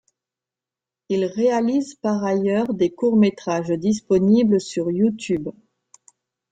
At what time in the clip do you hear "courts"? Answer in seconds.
2.89-3.17